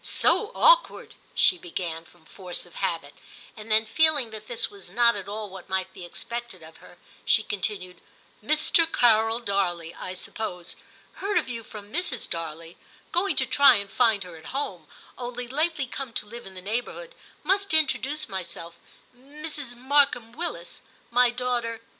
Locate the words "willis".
20.31-20.81